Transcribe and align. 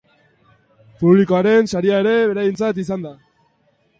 Publikoaren 1.01 1.69
saria 1.75 2.01
ere 2.05 2.15
beraientzat 2.31 2.83
izan 2.87 3.07
da. 3.09 3.15